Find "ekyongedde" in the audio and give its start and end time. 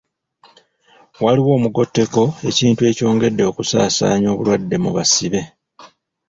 2.91-3.43